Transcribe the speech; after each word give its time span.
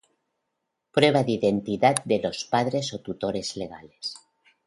Prueba 0.91 1.21
de 1.23 1.33
identidad 1.33 1.93
de 2.05 2.17
los 2.19 2.45
padres 2.45 2.91
o 2.95 3.01
tutores 3.01 3.55
legales: 3.55 4.15